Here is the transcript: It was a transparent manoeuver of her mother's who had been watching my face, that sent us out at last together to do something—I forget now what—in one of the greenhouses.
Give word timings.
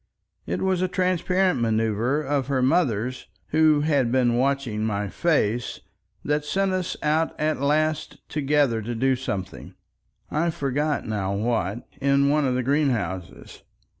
It 0.47 0.63
was 0.63 0.81
a 0.81 0.87
transparent 0.87 1.61
manoeuver 1.61 2.23
of 2.23 2.47
her 2.47 2.63
mother's 2.63 3.27
who 3.49 3.81
had 3.81 4.11
been 4.11 4.35
watching 4.35 4.83
my 4.83 5.09
face, 5.09 5.79
that 6.25 6.43
sent 6.43 6.73
us 6.73 6.97
out 7.03 7.39
at 7.39 7.61
last 7.61 8.17
together 8.27 8.81
to 8.81 8.95
do 8.95 9.15
something—I 9.15 10.49
forget 10.49 11.05
now 11.05 11.35
what—in 11.35 12.29
one 12.29 12.45
of 12.47 12.55
the 12.55 12.63
greenhouses. 12.63 13.61